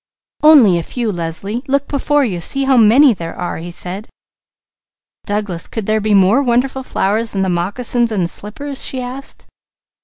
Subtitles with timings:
[0.41, 1.61] "Only a few, Leslie.
[1.67, 2.41] Look before you!
[2.41, 4.09] See how many there are!" he said.
[5.27, 9.45] "Douglas, could there be more wonderful flowers than the moccasins and slippers?" she asked.